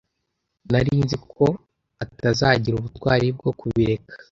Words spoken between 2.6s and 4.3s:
ubutwari bwo kubireka.